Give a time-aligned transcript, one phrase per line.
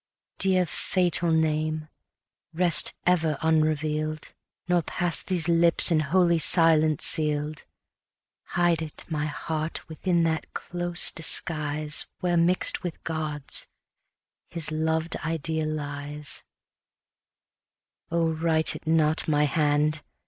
[0.39, 1.87] Dear fatal name!
[2.55, 4.31] rest ever unreveal'd,
[4.67, 7.65] Nor pass these lips in holy silence seal'd: 10
[8.45, 13.67] Hide it, my heart, within that close disguise Where, mix'd with God's,
[14.49, 16.41] his loved idea lies:
[18.09, 20.01] Oh write it not, my hand!